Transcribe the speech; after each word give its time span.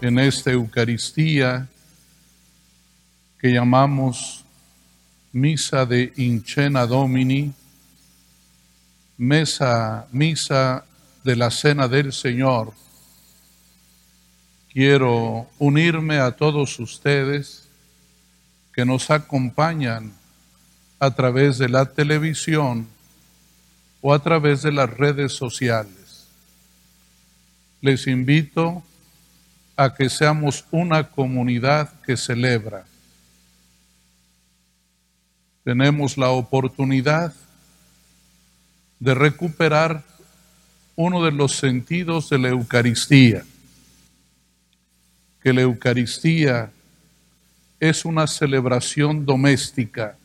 en 0.00 0.18
esta 0.18 0.50
Eucaristía 0.50 1.68
que 3.38 3.52
llamamos 3.52 4.44
Misa 5.32 5.84
de 5.84 6.12
Incena 6.16 6.86
Domini, 6.86 7.52
mesa, 9.18 10.06
misa 10.10 10.84
de 11.22 11.36
la 11.36 11.50
Cena 11.50 11.86
del 11.86 12.12
Señor, 12.12 12.72
quiero 14.72 15.48
unirme 15.58 16.18
a 16.18 16.32
todos 16.32 16.78
ustedes 16.78 17.68
que 18.72 18.84
nos 18.86 19.10
acompañan 19.10 20.12
a 20.98 21.10
través 21.10 21.58
de 21.58 21.68
la 21.68 21.84
televisión 21.86 22.88
o 24.00 24.14
a 24.14 24.22
través 24.22 24.62
de 24.62 24.72
las 24.72 24.88
redes 24.88 25.32
sociales. 25.32 26.26
Les 27.82 28.06
invito 28.06 28.82
a 29.80 29.94
que 29.94 30.10
seamos 30.10 30.66
una 30.70 31.08
comunidad 31.08 31.90
que 32.02 32.14
celebra. 32.14 32.84
Tenemos 35.64 36.18
la 36.18 36.28
oportunidad 36.28 37.32
de 38.98 39.14
recuperar 39.14 40.04
uno 40.96 41.24
de 41.24 41.32
los 41.32 41.56
sentidos 41.56 42.28
de 42.28 42.36
la 42.36 42.48
Eucaristía, 42.50 43.42
que 45.42 45.54
la 45.54 45.62
Eucaristía 45.62 46.70
es 47.78 48.04
una 48.04 48.26
celebración 48.26 49.24
doméstica, 49.24 50.18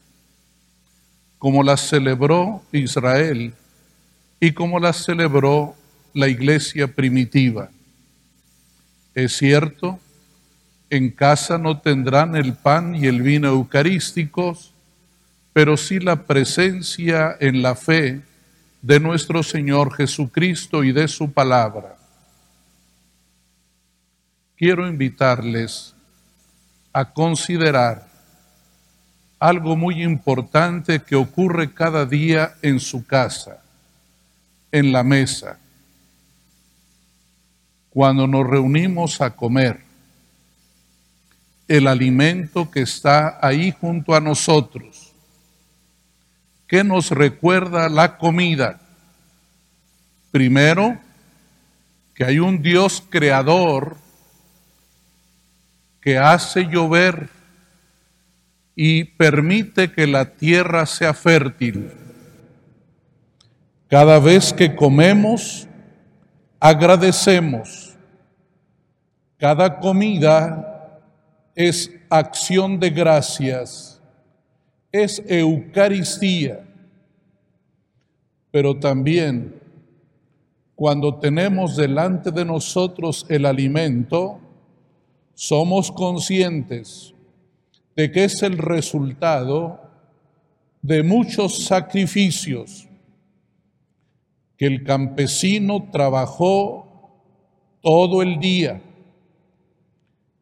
como 1.38 1.64
la 1.64 1.78
celebró 1.78 2.62
Israel 2.74 3.54
y 4.42 4.52
como 4.52 4.82
la 4.82 4.92
celebró 4.92 5.78
la 6.14 6.28
iglesia 6.28 6.94
primitiva. 6.94 7.70
Es 9.16 9.38
cierto, 9.38 9.98
en 10.90 11.10
casa 11.10 11.58
no 11.58 11.80
tendrán 11.80 12.36
el 12.36 12.54
pan 12.54 12.96
y 12.96 13.08
el 13.08 13.22
vino 13.22 13.48
eucarísticos, 13.48 14.74
pero 15.54 15.78
sí 15.78 16.02
la 16.02 16.24
presencia 16.24 17.38
en 17.40 17.62
la 17.62 17.76
fe 17.76 18.22
de 18.82 19.00
nuestro 19.00 19.42
Señor 19.42 19.96
Jesucristo 19.96 20.84
y 20.84 20.92
de 20.92 21.08
su 21.08 21.32
palabra. 21.32 21.96
Quiero 24.58 24.86
invitarles 24.86 25.96
a 26.92 27.14
considerar 27.14 28.08
algo 29.40 29.78
muy 29.78 30.04
importante 30.04 31.00
que 31.00 31.16
ocurre 31.16 31.74
cada 31.74 32.06
día 32.06 32.56
en 32.62 32.82
su 32.82 33.06
casa, 33.06 33.62
en 34.74 34.92
la 34.92 35.04
mesa, 35.04 35.58
cuando 37.96 38.28
nos 38.28 38.46
reunimos 38.46 39.22
a 39.22 39.36
comer. 39.36 39.82
El 41.68 41.88
alimento 41.88 42.70
que 42.70 42.82
está 42.82 43.40
ahí 43.42 43.74
junto 43.82 44.14
a 44.14 44.20
nosotros 44.20 45.06
¿Qué 46.68 46.84
nos 46.84 47.12
recuerda 47.12 47.90
la 47.90 48.18
comida? 48.18 48.80
Primero, 50.32 50.98
que 52.16 52.26
hay 52.26 52.40
un 52.40 52.62
Dios 52.62 53.04
creador 53.08 53.98
que 56.02 56.18
hace 56.18 56.64
llover 56.64 57.30
y 58.76 59.04
permite 59.04 59.92
que 59.92 60.08
la 60.08 60.26
tierra 60.26 60.88
sea 60.88 61.14
fértil. 61.14 61.92
Cada 63.88 64.20
vez 64.20 64.52
que 64.52 64.76
comemos, 64.76 65.68
agradecemos. 66.60 67.85
Cada 69.46 69.80
comida 69.80 71.04
es 71.54 71.92
acción 72.10 72.80
de 72.80 72.90
gracias 72.90 74.02
es 74.92 75.22
Eucaristía, 75.28 76.66
pero 78.50 78.80
también 78.80 79.62
cuando 80.74 81.20
tenemos 81.20 81.76
delante 81.76 82.32
de 82.32 82.44
nosotros 82.44 83.24
el 83.30 83.46
alimento, 83.46 84.40
somos 85.36 85.92
conscientes 85.92 87.14
de 87.96 88.12
que 88.12 88.24
es 88.24 88.42
el 88.42 88.58
resultado 88.58 89.80
de 90.82 91.04
muchos 91.04 91.66
sacrificios 91.66 92.88
que 94.58 94.66
el 94.66 94.84
campesino 94.84 95.88
trabajó 95.92 97.22
todo 97.82 98.24
el 98.24 98.40
día, 98.40 98.82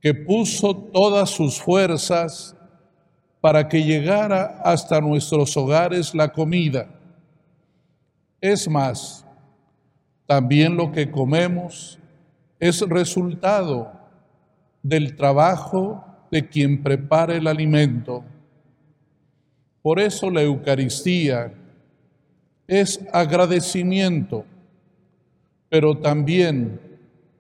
que 0.04 0.14
puso 0.14 0.76
todas 0.76 1.30
sus 1.30 1.62
fuerzas 1.62 2.54
para 3.40 3.70
que 3.70 3.82
llegara 3.82 4.62
hasta 4.62 5.00
nuestros 5.00 5.56
hogares 5.56 6.14
la 6.14 6.28
comida. 6.28 6.90
Es 8.42 8.68
más, 8.68 9.26
también 10.26 10.76
lo 10.76 10.92
que 10.92 11.10
comemos 11.10 11.98
es 12.60 12.82
resultado 12.82 13.94
del 14.82 15.16
trabajo 15.16 16.04
de 16.30 16.50
quien 16.50 16.84
prepara 16.84 17.38
el 17.38 17.48
alimento. 17.48 18.26
Por 19.82 20.02
eso 20.02 20.30
la 20.30 20.42
Eucaristía 20.42 21.54
es 22.68 23.00
agradecimiento, 23.14 24.44
pero 25.70 25.98
también 25.98 26.78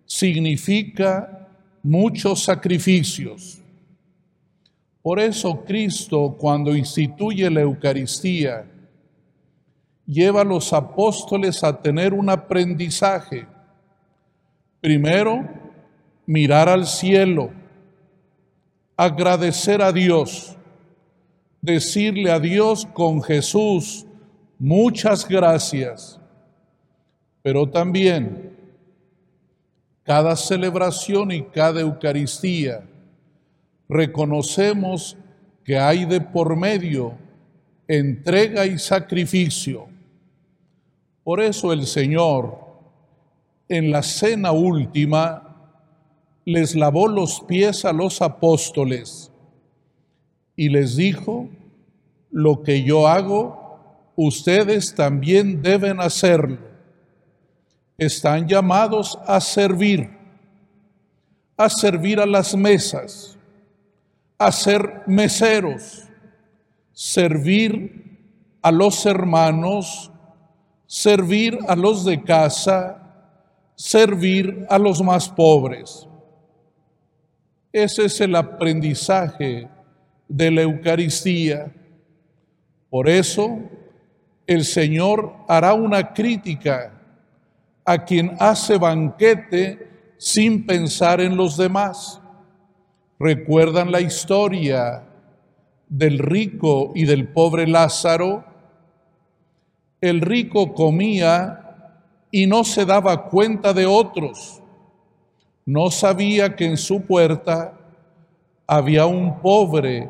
significa 0.06 1.43
muchos 1.84 2.44
sacrificios. 2.44 3.60
Por 5.02 5.20
eso 5.20 5.64
Cristo, 5.66 6.36
cuando 6.40 6.74
instituye 6.74 7.50
la 7.50 7.60
Eucaristía, 7.62 8.66
lleva 10.06 10.42
a 10.42 10.46
los 10.46 10.72
apóstoles 10.72 11.62
a 11.64 11.82
tener 11.82 12.14
un 12.14 12.30
aprendizaje. 12.30 13.46
Primero, 14.80 15.48
mirar 16.26 16.70
al 16.70 16.88
cielo, 16.88 17.52
agradecer 18.96 19.82
a 19.82 19.92
Dios, 19.92 20.56
decirle 21.62 22.32
a 22.32 22.40
Dios 22.40 22.86
con 22.94 23.22
Jesús, 23.22 24.06
muchas 24.58 25.28
gracias. 25.28 26.20
Pero 27.42 27.70
también, 27.70 28.53
cada 30.04 30.36
celebración 30.36 31.32
y 31.32 31.44
cada 31.44 31.82
Eucaristía, 31.82 32.84
reconocemos 33.88 35.18
que 35.64 35.78
hay 35.78 36.06
de 36.06 36.20
por 36.20 36.56
medio 36.56 37.18
entrega 37.88 38.66
y 38.66 38.80
sacrificio. 38.80 39.88
Por 41.24 41.42
eso 41.42 41.72
el 41.72 41.86
Señor, 41.86 42.58
en 43.70 43.92
la 43.92 44.04
cena 44.04 44.52
última, 44.52 45.80
les 46.46 46.76
lavó 46.76 47.08
los 47.08 47.42
pies 47.42 47.86
a 47.86 47.94
los 47.94 48.22
apóstoles 48.22 49.32
y 50.56 50.70
les 50.70 50.98
dijo, 50.98 51.48
lo 52.30 52.64
que 52.64 52.84
yo 52.84 53.08
hago, 53.08 54.12
ustedes 54.16 54.96
también 54.96 55.62
deben 55.62 56.02
hacerlo. 56.02 56.73
Están 57.98 58.48
llamados 58.48 59.18
a 59.28 59.40
servir, 59.40 60.10
a 61.58 61.70
servir 61.70 62.20
a 62.20 62.26
las 62.26 62.56
mesas 62.56 63.34
a 64.44 64.52
ser 64.52 65.04
meseros, 65.08 66.04
servir 66.92 68.20
a 68.62 68.72
los 68.72 69.06
hermanos, 69.06 70.12
servir 70.86 71.58
a 71.68 71.78
los 71.78 72.04
de 72.04 72.22
casa, 72.22 73.02
servir 73.76 74.66
a 74.70 74.78
los 74.78 75.02
más 75.02 75.30
pobres. 75.30 76.08
Ese 77.72 78.06
es 78.06 78.20
el 78.20 78.36
aprendizaje 78.36 79.70
de 80.28 80.52
la 80.52 80.62
Eucaristía. 80.64 81.72
Por 82.90 83.08
eso 83.08 83.60
el 84.46 84.66
Señor 84.66 85.38
hará 85.48 85.74
una 85.74 86.14
crítica 86.14 87.02
a 87.86 88.06
quien 88.06 88.36
hace 88.40 88.78
banquete 88.78 90.16
sin 90.18 90.66
pensar 90.66 91.20
en 91.22 91.36
los 91.36 91.58
demás. 91.58 92.22
¿Recuerdan 93.20 93.92
la 93.92 94.02
historia 94.02 95.04
del 95.88 96.20
rico 96.20 96.92
y 96.96 97.06
del 97.06 97.28
pobre 97.28 97.68
Lázaro? 97.68 98.46
El 100.02 100.22
rico 100.22 100.74
comía 100.74 101.60
y 102.32 102.48
no 102.48 102.64
se 102.64 102.86
daba 102.86 103.26
cuenta 103.30 103.74
de 103.74 103.86
otros. 103.86 104.62
No 105.66 105.92
sabía 105.92 106.56
que 106.56 106.66
en 106.66 106.78
su 106.78 107.02
puerta 107.02 107.78
había 108.68 109.06
un 109.06 109.40
pobre 109.40 110.10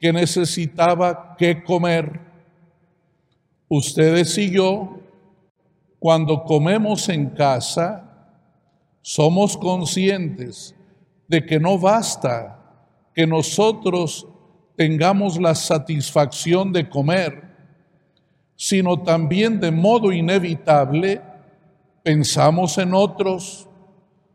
que 0.00 0.12
necesitaba 0.12 1.36
qué 1.38 1.62
comer. 1.62 2.20
Ustedes 3.68 4.36
y 4.38 4.50
yo, 4.50 4.98
cuando 6.04 6.44
comemos 6.44 7.08
en 7.08 7.30
casa, 7.30 8.04
somos 9.00 9.56
conscientes 9.56 10.76
de 11.26 11.46
que 11.46 11.58
no 11.58 11.78
basta 11.78 12.58
que 13.14 13.26
nosotros 13.26 14.26
tengamos 14.76 15.40
la 15.40 15.54
satisfacción 15.54 16.74
de 16.74 16.90
comer, 16.90 17.42
sino 18.54 19.00
también 19.02 19.58
de 19.60 19.70
modo 19.70 20.12
inevitable 20.12 21.22
pensamos 22.02 22.76
en 22.76 22.92
otros, 22.92 23.66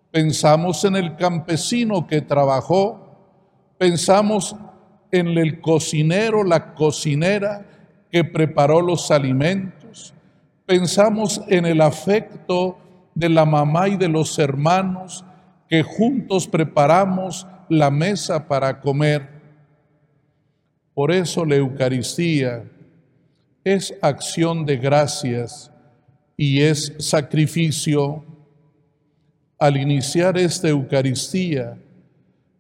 pensamos 0.10 0.84
en 0.86 0.96
el 0.96 1.18
campesino 1.18 2.08
que 2.08 2.22
trabajó, 2.22 3.16
pensamos 3.78 4.56
en 5.12 5.28
el 5.38 5.62
cocinero, 5.62 6.44
la 6.44 6.74
cocinera 6.74 7.64
que 8.12 8.24
preparó 8.24 8.82
los 8.82 9.12
alimentos, 9.12 9.79
pensamos 10.70 11.42
en 11.48 11.66
el 11.66 11.82
afecto 11.82 12.78
de 13.16 13.28
la 13.28 13.44
mamá 13.44 13.90
y 13.90 13.98
de 13.98 14.08
los 14.08 14.38
hermanos 14.38 15.26
que 15.68 15.82
juntos 15.82 16.48
preparamos 16.48 17.48
la 17.70 17.90
mesa 17.90 18.48
para 18.48 18.80
comer. 18.80 19.28
Por 20.94 21.12
eso 21.12 21.44
la 21.44 21.56
Eucaristía 21.56 22.66
es 23.64 23.96
acción 24.00 24.64
de 24.64 24.78
gracias 24.78 25.72
y 26.38 26.62
es 26.62 26.94
sacrificio. 27.00 28.24
Al 29.58 29.76
iniciar 29.76 30.38
esta 30.38 30.70
Eucaristía, 30.70 31.80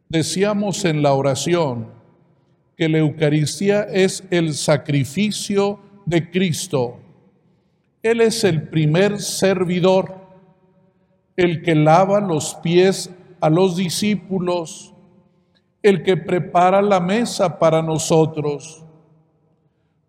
decíamos 0.09 0.83
en 0.83 1.03
la 1.03 1.13
oración 1.13 1.91
que 2.75 2.89
la 2.89 2.97
Eucaristía 2.97 3.83
es 3.83 4.23
el 4.31 4.55
sacrificio 4.55 5.79
de 6.07 6.31
Cristo. 6.31 6.99
Él 8.01 8.21
es 8.21 8.43
el 8.43 8.69
primer 8.69 9.19
servidor, 9.19 10.15
el 11.35 11.61
que 11.61 11.75
lava 11.75 12.19
los 12.19 12.55
pies 12.55 13.09
a 13.41 13.49
los 13.49 13.75
discípulos, 13.75 14.93
el 15.81 16.03
que 16.03 16.17
prepara 16.17 16.81
la 16.81 16.99
mesa 16.99 17.59
para 17.59 17.81
nosotros, 17.81 18.83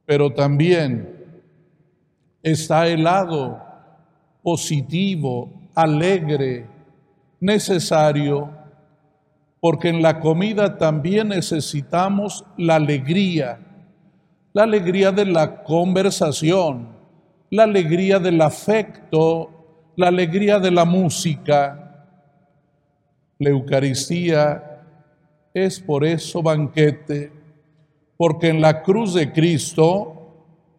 pero 0.04 0.32
también 0.32 1.20
está 2.42 2.88
el 2.88 3.04
lado 3.04 3.60
positivo, 4.42 5.50
alegre, 5.74 6.66
necesario, 7.38 8.50
porque 9.60 9.88
en 9.88 10.02
la 10.02 10.20
comida 10.20 10.78
también 10.78 11.28
necesitamos 11.28 12.44
la 12.56 12.76
alegría, 12.76 13.60
la 14.52 14.62
alegría 14.62 15.12
de 15.12 15.26
la 15.26 15.62
conversación, 15.62 16.99
la 17.50 17.64
alegría 17.64 18.20
del 18.20 18.40
afecto, 18.40 19.50
la 19.96 20.08
alegría 20.08 20.60
de 20.60 20.70
la 20.70 20.84
música. 20.84 22.06
La 23.38 23.50
Eucaristía 23.50 24.84
es 25.52 25.80
por 25.80 26.04
eso 26.04 26.42
banquete, 26.42 27.32
porque 28.16 28.48
en 28.48 28.60
la 28.60 28.82
cruz 28.82 29.14
de 29.14 29.32
Cristo 29.32 30.16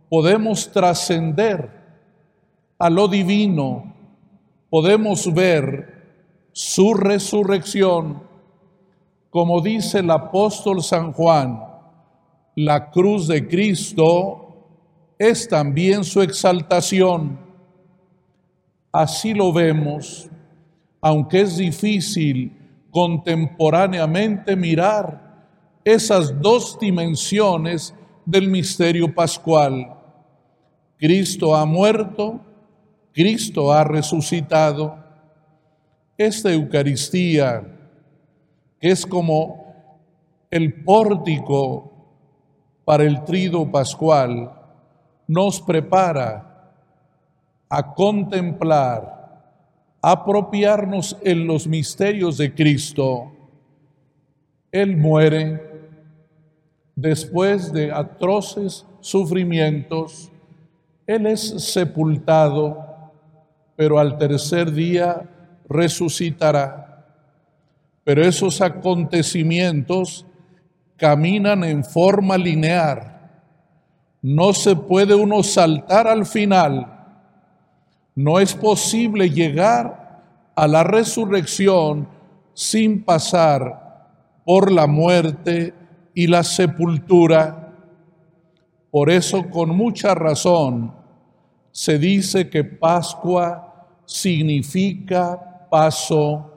podemos 0.10 0.72
trascender 0.72 1.70
a 2.78 2.90
lo 2.90 3.08
divino, 3.08 3.94
podemos 4.70 5.32
ver 5.34 6.48
su 6.54 6.94
resurrección, 6.94 8.24
como 9.30 9.60
dice 9.60 10.00
el 10.00 10.10
apóstol 10.10 10.82
San 10.82 11.12
Juan, 11.12 11.64
la 12.56 12.90
cruz 12.92 13.28
de 13.28 13.48
Cristo 13.48 14.51
es 15.22 15.48
también 15.48 16.04
su 16.04 16.20
exaltación. 16.20 17.38
Así 18.92 19.36
lo 19.36 19.54
vemos, 19.54 20.28
aunque 21.00 21.42
es 21.42 21.58
difícil 21.58 22.58
contemporáneamente 22.90 24.56
mirar 24.56 25.46
esas 25.84 26.42
dos 26.42 26.80
dimensiones 26.80 27.94
del 28.26 28.50
misterio 28.50 29.14
pascual. 29.14 29.96
Cristo 30.98 31.56
ha 31.56 31.68
muerto, 31.68 32.42
Cristo 33.14 33.72
ha 33.72 33.84
resucitado. 33.84 34.98
Esta 36.18 36.52
Eucaristía, 36.52 37.64
es 38.80 39.06
como 39.06 39.76
el 40.50 40.84
pórtico 40.84 41.92
para 42.84 43.04
el 43.04 43.24
trido 43.24 43.70
pascual, 43.70 44.58
nos 45.28 45.62
prepara 45.62 46.74
a 47.70 47.94
contemplar, 47.94 49.44
apropiarnos 50.02 51.18
en 51.24 51.48
los 51.48 51.68
misterios 51.68 52.38
de 52.38 52.54
Cristo. 52.54 53.32
Él 54.72 54.98
muere 54.98 55.72
después 56.96 57.72
de 57.72 57.92
atroces 57.92 58.86
sufrimientos, 59.00 60.32
él 61.08 61.26
es 61.26 61.42
sepultado, 61.42 63.12
pero 63.76 64.00
al 64.00 64.18
tercer 64.18 64.72
día 64.72 65.30
resucitará. 65.68 67.06
Pero 68.04 68.24
esos 68.24 68.62
acontecimientos 68.62 70.26
caminan 70.98 71.64
en 71.64 71.84
forma 71.84 72.38
lineal. 72.38 73.21
No 74.22 74.54
se 74.54 74.76
puede 74.76 75.16
uno 75.16 75.42
saltar 75.42 76.08
al 76.08 76.26
final. 76.26 76.86
No 78.16 78.40
es 78.40 78.54
posible 78.54 79.30
llegar 79.30 80.22
a 80.56 80.68
la 80.68 80.84
resurrección 80.84 82.08
sin 82.54 83.04
pasar 83.04 84.10
por 84.46 84.72
la 84.72 84.86
muerte 84.86 85.74
y 86.14 86.28
la 86.28 86.44
sepultura. 86.44 87.74
Por 88.92 89.10
eso, 89.10 89.50
con 89.50 89.70
mucha 89.70 90.14
razón, 90.14 90.94
se 91.72 91.98
dice 91.98 92.50
que 92.50 92.64
Pascua 92.64 93.88
significa 94.06 95.68
paso. 95.70 96.52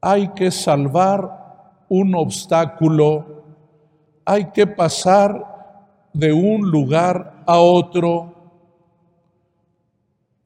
Hay 0.00 0.28
que 0.28 0.50
salvar 0.50 1.84
un 1.88 2.14
obstáculo, 2.14 3.44
hay 4.24 4.46
que 4.52 4.66
pasar 4.66 5.53
de 6.14 6.32
un 6.32 6.70
lugar 6.70 7.42
a 7.44 7.58
otro. 7.58 8.30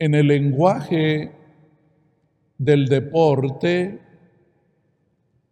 En 0.01 0.15
el 0.15 0.27
lenguaje 0.27 1.33
del 2.57 2.87
deporte 2.87 4.01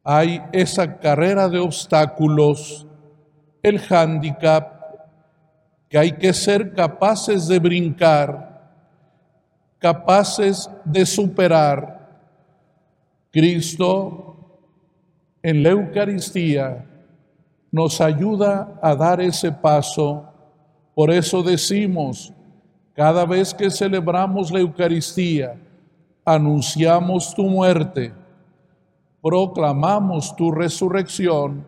hay 0.03 0.43
esa 0.53 0.99
carrera 0.99 1.49
de 1.49 1.59
obstáculos, 1.59 2.87
el 3.63 3.79
hándicap, 3.79 4.77
que 5.89 5.99
hay 5.99 6.13
que 6.13 6.33
ser 6.33 6.73
capaces 6.73 7.47
de 7.47 7.59
brincar, 7.59 8.73
capaces 9.79 10.71
de 10.85 11.05
superar. 11.05 11.95
Cristo 13.31 14.61
en 15.43 15.63
la 15.63 15.71
Eucaristía 15.71 16.87
nos 17.77 18.01
ayuda 18.01 18.79
a 18.81 18.95
dar 18.95 19.21
ese 19.21 19.53
paso. 19.53 20.25
Por 20.95 21.11
eso 21.11 21.43
decimos, 21.43 22.33
cada 22.95 23.27
vez 23.27 23.53
que 23.53 23.71
celebramos 23.71 24.51
la 24.51 24.61
Eucaristía, 24.61 25.61
anunciamos 26.25 27.35
tu 27.35 27.43
muerte, 27.43 28.15
proclamamos 29.21 30.35
tu 30.35 30.51
resurrección. 30.51 31.67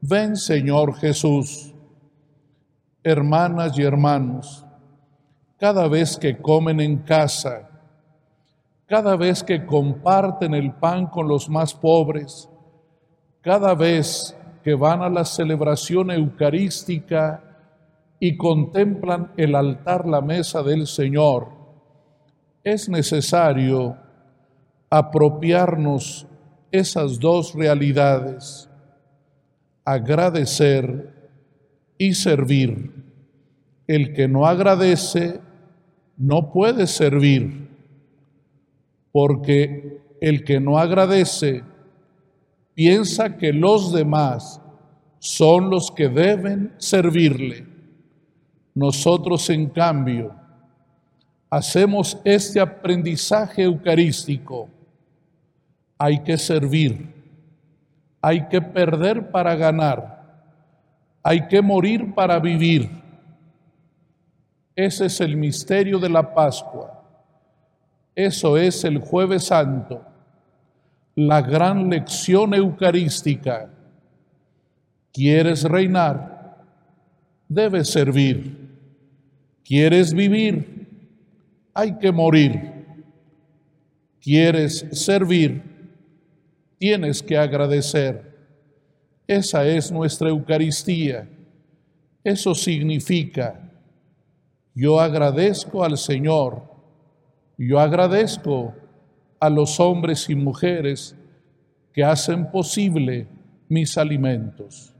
Ven 0.00 0.34
Señor 0.34 0.94
Jesús 0.94 1.74
hermanas 3.02 3.78
y 3.78 3.82
hermanos, 3.82 4.64
cada 5.58 5.86
vez 5.88 6.16
que 6.16 6.38
comen 6.38 6.80
en 6.80 6.96
casa, 6.96 7.68
cada 8.86 9.14
vez 9.14 9.44
que 9.44 9.66
comparten 9.66 10.54
el 10.54 10.72
pan 10.72 11.06
con 11.06 11.28
los 11.28 11.50
más 11.50 11.74
pobres, 11.74 12.48
cada 13.42 13.74
vez 13.74 14.34
que 14.64 14.74
van 14.74 15.02
a 15.02 15.10
la 15.10 15.26
celebración 15.26 16.10
eucarística 16.10 17.42
y 18.18 18.38
contemplan 18.38 19.30
el 19.36 19.54
altar, 19.54 20.06
la 20.06 20.22
mesa 20.22 20.62
del 20.62 20.86
Señor, 20.86 21.48
es 22.64 22.88
necesario 22.88 23.98
apropiarnos 24.88 26.26
esas 26.72 27.20
dos 27.20 27.54
realidades, 27.54 28.70
agradecer 29.84 31.12
y 31.98 32.14
servir. 32.14 33.04
El 33.86 34.14
que 34.14 34.28
no 34.28 34.46
agradece 34.46 35.42
no 36.16 36.50
puede 36.50 36.86
servir, 36.86 37.68
porque 39.12 40.00
el 40.22 40.42
que 40.42 40.58
no 40.58 40.78
agradece 40.78 41.64
piensa 42.74 43.36
que 43.36 43.52
los 43.52 43.92
demás 43.92 44.60
son 45.18 45.70
los 45.70 45.90
que 45.90 46.08
deben 46.08 46.74
servirle. 46.78 47.66
Nosotros, 48.74 49.48
en 49.50 49.70
cambio, 49.70 50.34
hacemos 51.48 52.18
este 52.24 52.60
aprendizaje 52.60 53.62
eucarístico. 53.62 54.68
Hay 55.96 56.22
que 56.22 56.36
servir, 56.36 57.14
hay 58.20 58.48
que 58.48 58.60
perder 58.60 59.30
para 59.30 59.54
ganar, 59.54 60.50
hay 61.22 61.46
que 61.46 61.62
morir 61.62 62.12
para 62.12 62.38
vivir. 62.40 62.90
Ese 64.74 65.06
es 65.06 65.20
el 65.20 65.36
misterio 65.36 66.00
de 66.00 66.08
la 66.08 66.34
Pascua. 66.34 67.00
Eso 68.14 68.56
es 68.56 68.84
el 68.84 68.98
jueves 68.98 69.44
santo, 69.44 70.04
la 71.14 71.40
gran 71.42 71.88
lección 71.88 72.54
eucarística. 72.54 73.70
¿Quieres 75.12 75.62
reinar? 75.62 76.64
Debes 77.48 77.88
servir. 77.88 78.64
¿Quieres 79.64 80.12
vivir? 80.12 80.88
Hay 81.72 81.96
que 81.98 82.10
morir. 82.10 82.72
¿Quieres 84.20 84.86
servir? 84.92 85.62
Tienes 86.78 87.22
que 87.22 87.38
agradecer. 87.38 88.34
Esa 89.26 89.66
es 89.66 89.90
nuestra 89.90 90.28
Eucaristía. 90.28 91.28
Eso 92.22 92.54
significa, 92.54 93.70
yo 94.74 94.98
agradezco 94.98 95.84
al 95.84 95.96
Señor, 95.98 96.62
yo 97.56 97.78
agradezco 97.78 98.74
a 99.44 99.50
los 99.50 99.78
hombres 99.78 100.30
y 100.30 100.34
mujeres 100.34 101.14
que 101.92 102.02
hacen 102.02 102.50
posible 102.50 103.28
mis 103.68 103.98
alimentos. 103.98 104.93